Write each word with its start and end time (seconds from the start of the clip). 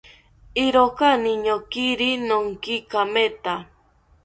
Iroka 0.65 1.07
niñokiri 1.23 2.09
noonki 2.27 2.75
kemetha 2.89 3.55